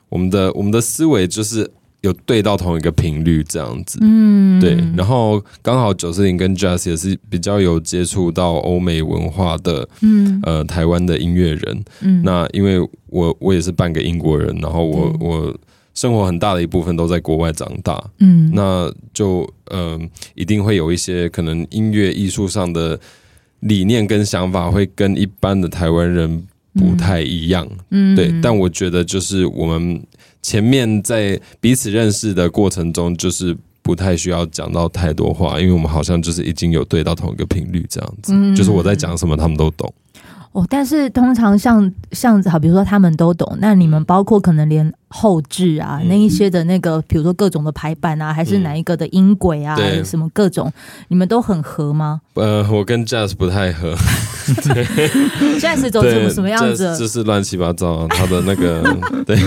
[0.10, 1.70] 我们的我们的思维就是
[2.02, 4.00] 有对到同一个频率这样子。
[4.02, 4.78] 嗯，对。
[4.96, 11.84] 然后刚好九四零跟 Jazz 也是比较有接触到欧美文化的，嗯，呃，台湾的音乐人。
[12.02, 15.54] 嗯，那因为我我也是半个英国人，然后我我。
[15.94, 23.00] 生活很大的一部分都在国外长大，嗯，那就嗯、呃，一定会有一些可能音乐艺术上的
[23.60, 28.34] 理念跟想法会跟一般的台湾人不太一样，嗯，对。
[28.42, 30.04] 但我觉得就是我们
[30.42, 39.94] 前面在彼此认识的过程中，就是不太需要讲到太多话，因为我们好像就是已经有对到同一个频率这样子，嗯，就是我在讲什么，他们都懂。
[40.54, 44.92] 哦，但是通常像像好，比如说他们都懂，那你们包括可能连。
[45.16, 50.74] 后置啊，那一些的那个，比如说各种的排版啊，还是哪一个的音轨啊，嗯、什么各种，
[51.10, 52.20] 你们都很合吗？
[52.34, 53.96] 呃，我跟 Jazz 不太合。
[54.74, 54.84] 对
[55.60, 56.98] ，Jazz 走什么什么样子？
[56.98, 58.84] 就是乱七八糟，他的那个
[59.24, 59.38] 对，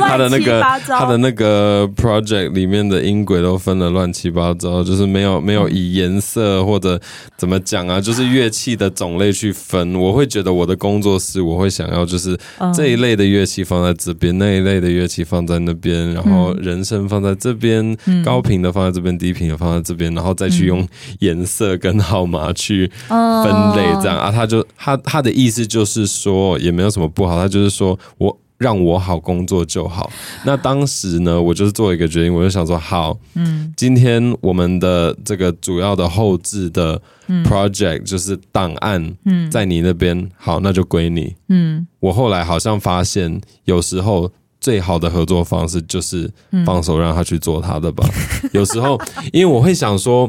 [0.00, 7.00] 他的那个他的那个 project 里面的音轨都分的乱七八糟，就是没有没有以颜色或者
[7.38, 9.94] 怎么讲啊，就是乐器的种类去分。
[9.94, 12.36] 我会觉得我的工作室，我会想要就是
[12.74, 14.55] 这一类的乐器放在这边，那。
[14.56, 20.86] 一类的乐器放在那边，然后人声放在这边，嗯、高频的放在这边，低频的放在这边，然后再去用
[21.20, 30.10] 颜色跟号码去分类，这样、哦、啊，他就他他的意思就是说，也没有什么不好，他就是说我让我好工作就好。
[30.44, 37.00] 那当时呢，我就是做一个决定，我就想说，好，嗯，今天我们的这个主要的后置的
[37.44, 41.86] project 就是档案，嗯，在你那边，好，那就归你，嗯。
[42.00, 44.32] 我后来好像发现，有时候。
[44.66, 46.28] 最好的合作方式就是
[46.64, 48.04] 放手让他去做他的吧。
[48.42, 49.00] 嗯、 有时候，
[49.32, 50.28] 因为我会想说，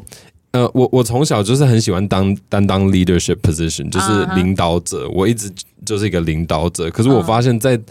[0.52, 5.10] 呃，我我从小就是很喜欢当担当 leadership position，就是领导者。
[5.10, 5.52] 我一直
[5.84, 6.88] 就是一个领导者。
[6.92, 7.82] 可是我发现，在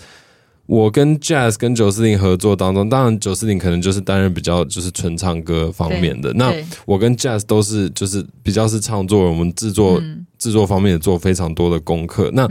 [0.67, 6.55] 我跟 Jazz 跟九四零合作当中，当然九四零可能就是担任比较就是纯唱歌方面的，那
[6.85, 9.99] 我跟 Jazz 都是就是比较是唱作，我们制作
[10.39, 12.31] 制、嗯、作方面也做非常多的功课。
[12.33, 12.49] 那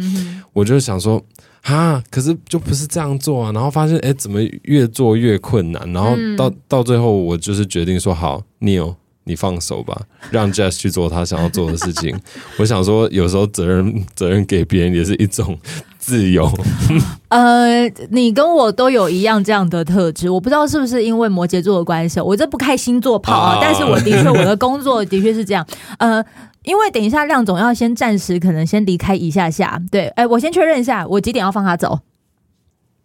[0.51, 1.21] 我就想说，
[1.65, 8.95] 哈，可是就不是这样做啊，然后发现哎，怎么越做越困难，然后到到最后，我就是决定说，好，Neil。
[9.27, 9.99] 你放手吧，
[10.29, 12.15] 让 Jess 去做他想要做的事情。
[12.59, 15.57] 我想说，有时候责任责任给别人也是一种
[15.97, 16.47] 自由。
[17.29, 23.57] 呃，你跟我都有一样这样的特质，我不知道是不是因为摩羯座的关系，我这不开星座跑啊。
[23.59, 25.65] 但是我的确，我的工作的确是这样。
[25.97, 26.23] 呃，
[26.65, 29.81] 因为等一下亮总要先暂时可能先离开一下下。
[29.91, 31.99] 对，哎，我先确认一下，我几点要放他走？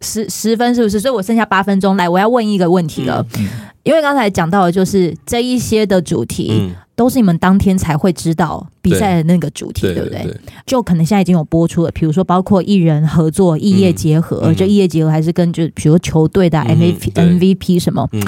[0.01, 0.99] 十十分是不是？
[0.99, 3.25] 所以我剩下八分钟，来，我要问一个问题了。
[3.37, 3.49] 嗯嗯
[3.83, 10.41] 因为刚才讲到的就是这一些的主题，嗯、都是你们当天才会知道比赛的那个主题，对，对不对，对，对？
[10.67, 18.07] 就可能现在已经有播出了，比如说包括艺人合作、异业结合，嗯、就异业结合还是跟就比如球队的 MVP、嗯、MVP 什么？
[18.11, 18.21] 嗯、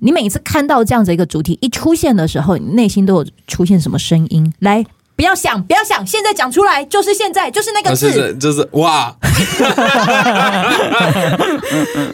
[0.00, 4.52] 你每次看到这样子一个主题一出现的时候，你内心都有出现什么声音？
[4.58, 4.84] 来。
[5.16, 9.16] 不要想，不要想，现在讲出来，就是现在，就是那个字，啊、就是哇！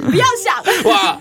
[0.06, 1.18] 不要想哇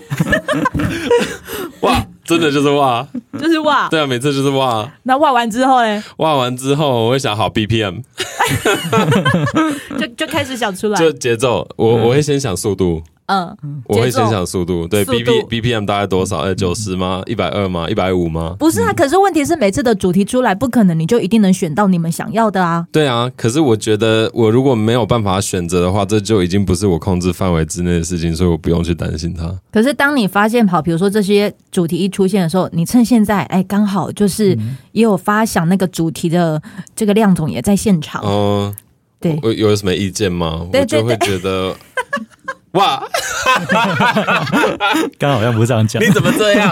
[1.80, 3.04] 哇，真的就是哇，
[3.38, 4.88] 就是哇，对啊，每次就是哇。
[5.02, 6.04] 那哇完之后呢？
[6.18, 8.02] 哇完之后，我会想好 BPM，
[9.98, 13.02] 就就开始想出来，就节奏，我我会先想速度。
[13.26, 13.56] 嗯，
[13.86, 16.38] 我会先想速度，对，B P B P M 大概多少？
[16.40, 17.22] 哎，九十吗？
[17.26, 17.88] 一百二吗？
[17.88, 18.56] 一百五吗？
[18.58, 22.86] 不是啊，可是问题是每次的主题出来，不可能你就一定能选到你们想要的啊。
[22.92, 29.54] 对啊，可是我觉得我如果没有办法选择的话，这就已经不是我控制范围之内的事情，所以我不用去担心它。
[29.72, 34.58] 可是当你发现好，比如说这些主题一出现的时候，你趁现在，哎，刚好就是
[34.92, 36.60] 也有发想那个主题的
[36.94, 38.22] 这个亮总也在现场。
[38.26, 38.74] 嗯，
[39.20, 40.66] 对，有有什么意见吗？
[40.72, 41.74] 我就会觉得。
[42.72, 43.02] 哇，
[45.18, 46.02] 刚好像不是这样讲。
[46.02, 46.70] 你怎么这样？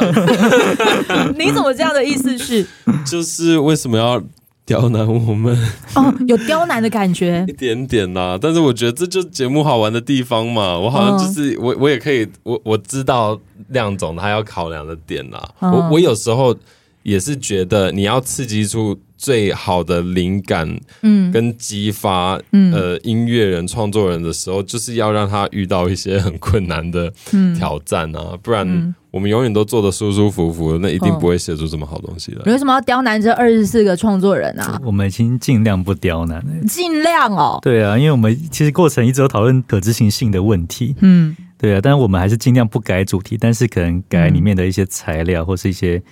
[1.37, 2.67] 你怎么这样的意思是？
[3.05, 4.23] 就是为什么要
[4.65, 5.55] 刁难我们？
[5.95, 8.39] 哦，有刁难的感觉， 一点点啦。
[8.41, 10.79] 但是我觉得这就是节目好玩的地方嘛。
[10.79, 15.49] 我好像就是、哦、我，我也可以，我我知道亮总他要考量的点啦。
[15.59, 16.57] 哦、我我有时候
[17.03, 18.99] 也是觉得你要刺激出。
[19.21, 27.13] 最好的灵感，嗯，跟激发，嗯，呃，音乐人、创作人的时候，就是要让他遇到一些很困难的
[27.55, 32.41] 挑战啊，不然我们永远都做的舒舒服服，那一定不会写出这么好东西来。
[32.47, 34.81] 你为什么要刁难这二十四个创作人啊？
[34.83, 37.59] 我们已经尽量不刁难了，尽量哦。
[37.61, 46.03] 对啊，因为我们其实过程一直有讨论可执行性的问题，嗯，对啊，但是我们还是尽量不改主题，但是可能改里面的一些材料或是一些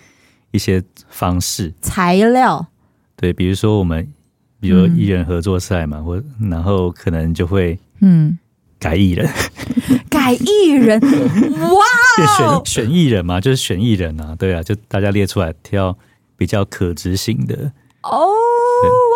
[0.50, 1.72] 一些方式。
[1.80, 2.66] 材料。
[3.16, 4.06] 对，比如说我们，
[4.61, 8.38] 比如艺人合作赛嘛，或、嗯、然后可能就会嗯。
[8.80, 9.28] 改艺人，
[10.08, 15.98] 改艺人， 哇，选选艺人嘛，就是选艺人啊，对啊，就大家列出来挑
[16.37, 17.72] 比较可执行的。
[18.04, 18.28] 哦，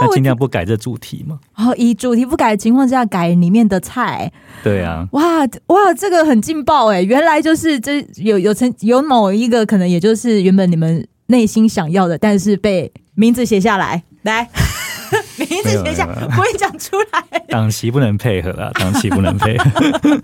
[0.01, 1.38] 那尽量不改这主题嘛。
[1.55, 4.33] 哦，以主题不改的情况下改里面的菜，
[4.64, 5.23] 对啊，哇
[5.68, 12.92] 哇，这个很劲爆哎，原来就是这有有成有某一个可能，也就是原本你们内心想要的，但是被。
[13.14, 14.49] 名字写下来，来，
[15.37, 17.38] 名字写下，不会讲出来。
[17.51, 19.71] 档期不能配合啊，档期不能配合。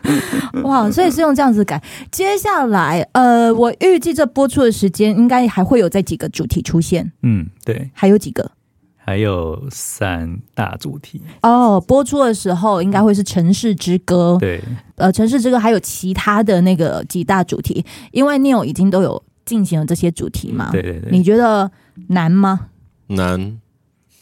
[0.65, 1.83] 哇，所以是用这样子改。
[2.11, 7.13] 接下来，呃，我预计这播出的时间应该还会有这几个主题出现。
[7.23, 8.53] 嗯，对，还有几个？
[8.97, 11.21] 还有三大主题。
[11.43, 14.35] 哦，播出的时候应该会是《城市之歌》。
[14.41, 14.63] 对，
[14.97, 20.69] 呃，《城市之歌》还有其他的那个几大主题，因为 Neil 已经都有进行了这些主题吗。
[20.71, 21.71] 对对对，你觉得
[22.09, 22.69] 难吗？
[23.07, 23.59] 难，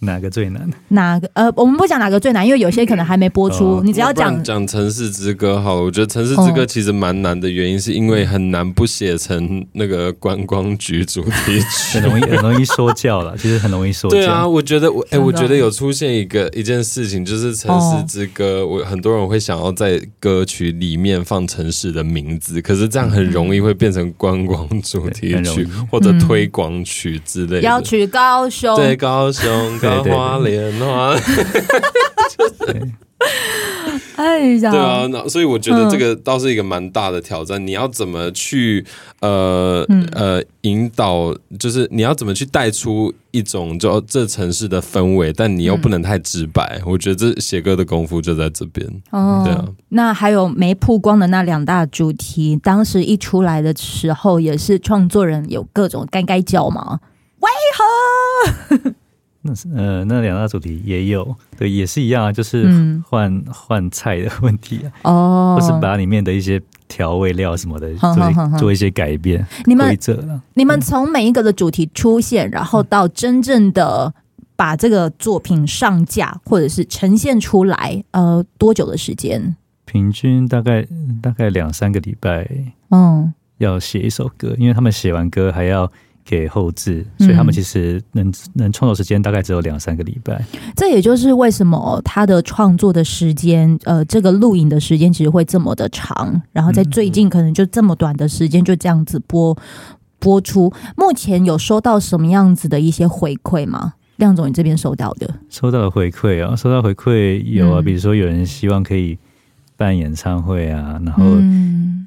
[0.01, 0.71] 哪个最难？
[0.89, 1.31] 哪个？
[1.33, 3.77] 呃，我们不讲哪个最难，因为有些可能还没播出。
[3.77, 5.83] 哦、你只要讲讲《城市之歌》好了。
[5.83, 13.35] 我觉得《城市之歌》其实蛮难的，原因是因为很难不写成那个观光局主题曲， 很容易很容易说教了。
[13.39, 14.17] 其实很容易说教。
[14.17, 27.61] 对啊，我觉得我哎、欸，我觉得有出现一个一件事情，就是《城市之歌》哦，我很多人会想要在歌曲里面放城市的名字，可是这样很容易会变成观光主题曲或者推广曲之类的。
[27.63, 28.77] 要去高雄。
[28.77, 32.91] 对，高雄高花莲花，就是，
[34.17, 37.63] 哎呀，对啊，那所以我觉得这个倒是一个蛮大的挑战。
[37.63, 38.85] 嗯、你要怎么去
[39.21, 46.79] 呃、嗯、呃引导，就是你要怎么去带出一种就这城市的氛围，但你又不能太直白。
[46.81, 48.87] 嗯、我觉得这写歌的功夫就在这边。
[49.11, 49.65] 哦，对啊。
[49.91, 57.01] 那还有没曝光的那两大主题，当时一出来的时候，也是创作人有各种该该叫吗？
[57.41, 58.95] 为何？
[59.47, 69.47] 那呃，那两大主题也有，对，也是一样啊，就是换换、 嗯、菜的问题啊，哦，或是把里面的一些调味料什么的做做，做一些改变。
[69.65, 69.97] 你们
[70.55, 74.13] 你们从每一个的主题出现，然后到真正的
[74.57, 79.57] 把这个作品上架或者是呈现出来，呃，多久的时间？
[79.85, 80.85] 平均大概
[81.23, 82.49] 大概两三个礼拜。
[82.91, 85.91] 嗯，要写一首歌，因为他们写完歌还要。
[86.27, 90.45] 给后置，所以他们其实能、嗯、能创作时间大概只有两三个礼拜。
[90.75, 99.57] 这也就是为什么他的创作的时间，呃，这个录影的时间其实会这么的长，然后在最近可能就这么短的时间就这样子播
[100.19, 100.73] 播出。
[100.97, 103.95] 目前有收到什么样子的一些回馈吗？
[104.17, 105.33] 亮总，你这边收到的？
[105.49, 109.17] 收到的回馈啊，收到回馈有啊，比如说有人希望可以
[109.77, 111.25] 办演唱会啊，然后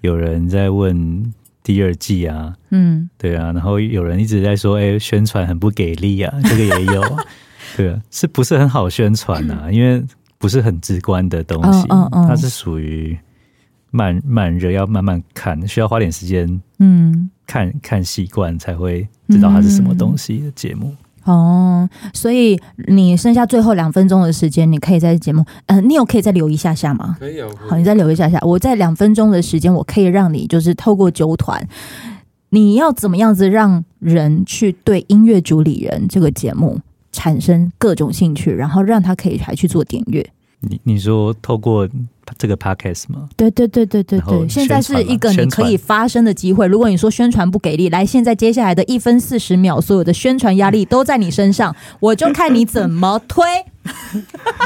[0.01, 1.33] 有人在问。
[1.69, 7.03] 第二季啊，嗯，对啊，然后有人一直在说，哎，宣传很不给力啊， 这个也有，
[7.77, 9.71] 对啊，是不是很好宣传啊？
[9.71, 10.03] 因为
[10.39, 13.15] 不是很直观的东西，嗯嗯，它是属于
[13.91, 20.95] 慢慢热，要慢慢看，需要花点时间，嗯，看看习惯才会知道它是什么东西的节目。
[21.29, 27.17] 哦，所以你剩下最后两分钟的时间，你可以在节目，呃，你有可以再留一下下吗？
[27.19, 27.47] 可以有。
[27.67, 28.39] 好，你再留一下下。
[28.41, 31.63] 我在两分钟的时间，我可以让你就是透过啾团，
[32.49, 36.79] 你要怎么样子让人去对音乐主理人这个节目
[37.11, 40.27] 产生各种兴趣，然后让他可以还去做点乐。
[40.61, 41.87] 你你说透过
[42.37, 43.27] 这个 podcast 吗？
[43.35, 46.67] 对对对对对对，现在是一个你可以发声的机会。
[46.67, 53.45] 如果你说宣传不给力，来，现在接下来的一分四十秒，所有的宣传压力都在你身上，我就看你怎么推。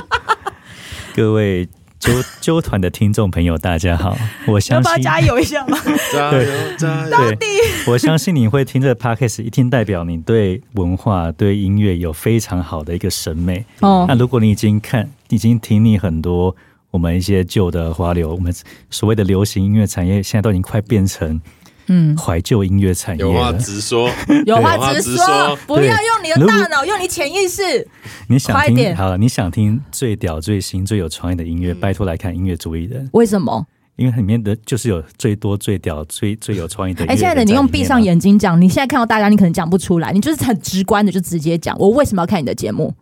[1.15, 1.67] 各位。
[2.03, 2.11] 纠
[2.41, 4.13] 纠团的听众朋友，大家好！
[4.45, 5.77] 我相信要不要加油一下吗？
[6.11, 7.09] 加 油加油！
[7.09, 7.45] 到底
[7.87, 13.63] 我相信你会听这个 podcast，一听代表你对文化、对音乐有非常好的一个审美。
[13.79, 16.53] 哦，那如果你已经看、已经听你很多
[16.93, 18.53] 我们一些旧的华流，我们
[18.91, 21.41] 所谓的流行音乐产业，现在都已经快变成。
[21.87, 24.09] 嗯，怀旧音乐产业，有话直说，
[24.45, 27.85] 有话直说，不要用你的大脑，用你潜意识。
[28.29, 33.09] 你想听好了，你想听最屌、最新、最有创意的音乐，拜托来看音乐主义人。
[33.11, 33.67] 为什么？
[33.97, 37.03] 因为里面的就是有最多、最屌、最最有创意的。
[37.07, 42.95] 哎，现在的你用闭上眼睛讲，你现在看到大家，你可能讲不出来，你就是很直观的就直接讲，我为什么要看你的节目？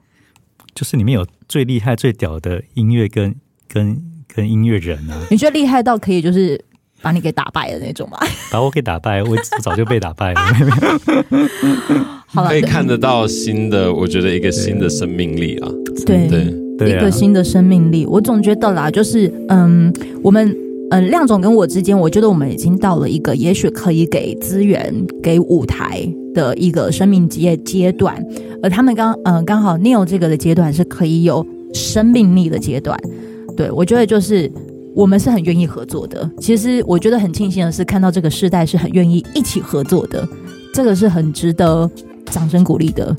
[0.74, 3.36] 就是里面有最厉害、最屌的音乐跟
[3.72, 3.96] 跟
[4.34, 5.18] 跟音乐人啊！
[5.30, 6.60] 你觉得厉害到可以就是？
[7.04, 8.20] 把你给打败的那种吗，
[8.52, 10.42] 把我给打败， 我早就被打败了。
[12.28, 15.72] 好了，可以看得到新的，我觉得一个新的生命力啊，
[16.06, 18.06] 对对，对一个新的生命力。
[18.06, 19.92] 我总觉得啦，就是嗯，
[20.22, 20.56] 我们
[20.92, 24.94] 嗯亮总跟我之间，我觉得我们已经到了一个也许可以给资源、
[25.24, 28.24] 给舞台的一个生命阶阶段，
[28.62, 31.44] 而他们刚嗯刚好 Neil 这个的阶段是可以有
[31.74, 32.96] 生命力的阶段。
[33.56, 34.52] 对，我觉得就是。
[34.94, 36.30] 我们是很愿意合作的。
[36.42, 40.28] 其实我觉得很庆幸的是，看到这个世代是很愿意一起合作的，
[40.74, 41.90] 这个是很值得
[42.26, 43.16] 掌声鼓励的。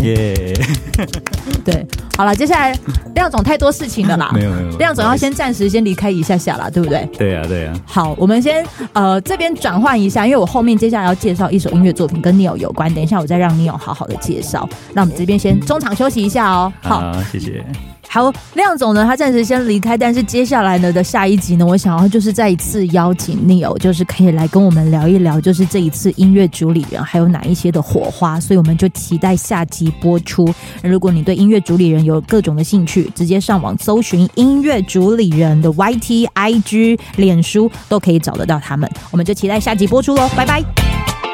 [0.00, 0.54] 耶.
[1.64, 1.84] 对，
[2.16, 2.78] 好了，接下来
[3.16, 7.04] 亮总太多事情了啦，没有没有，亮总要先暂时先离开一下下啦，对不对？
[7.18, 7.72] 对呀对呀。
[7.84, 14.68] 好，我们先呃这边转换一下，因为我后面接下来要介绍一首音乐作品跟 Neil 有关，等一下我再让 Neil 好好的介绍。
[14.94, 16.72] 那我们这边先中场休息一下哦。
[16.80, 17.64] 好，好，谢谢。
[18.10, 30.52] 好，亮总呢，他暂时先离开，但是接下来呢的下一集呢，我想要就是再一次邀请 n e o 就是可以来跟我们聊一聊，就是这一次音乐主理人还有哪一些的火花，所以我们就期待下集播出。
[30.82, 38.90] 如果你对音乐主理人有各种的兴趣，直接上网搜寻音乐主理人的 YT、IG、脸书都可以找得到他们。
[39.10, 41.27] 我们就期待下集播出喽，拜拜。